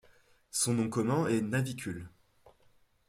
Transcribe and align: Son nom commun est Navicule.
Son 0.49 0.73
nom 0.73 0.89
commun 0.89 1.27
est 1.27 1.41
Navicule. 1.41 2.09